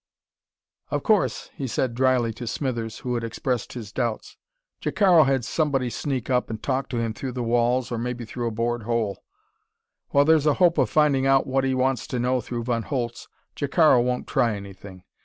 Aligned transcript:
"Of 0.89 1.03
course," 1.03 1.51
he 1.53 1.67
said 1.67 1.93
drily 1.93 2.33
to 2.33 2.47
Smithers, 2.47 2.97
who 3.05 3.13
had 3.13 3.23
expressed 3.23 3.73
his 3.73 3.91
doubts. 3.91 4.35
"Jacaro 4.81 5.27
had 5.27 5.45
somebody 5.45 5.91
sneak 5.91 6.27
up 6.27 6.49
and 6.49 6.59
talk 6.59 6.89
to 6.89 6.97
him 6.97 7.13
through 7.13 7.33
the 7.33 7.43
walls, 7.43 7.91
or 7.91 7.99
maybe 7.99 8.25
through 8.25 8.47
a 8.47 8.51
bored 8.51 8.81
hole. 8.81 9.23
While 10.09 10.25
there's 10.25 10.47
a 10.47 10.55
hope 10.55 10.79
of 10.79 10.89
finding 10.89 11.27
out 11.27 11.45
what 11.45 11.63
he 11.65 11.75
wants 11.75 12.07
to 12.07 12.19
know 12.19 12.41
through 12.41 12.63
Von 12.63 12.81
Holtz, 12.81 13.27
Jacaro 13.55 14.01
won't 14.03 14.25
try 14.25 14.55
anything. 14.55 15.03